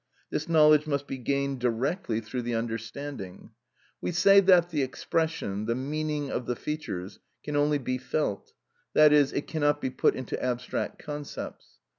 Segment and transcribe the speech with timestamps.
[0.31, 3.51] This knowledge must be gained directly through the understanding.
[4.01, 8.53] We say that the expression, the meaning of the features, can only be felt,
[8.95, 11.77] that is, it cannot be put into abstract concepts.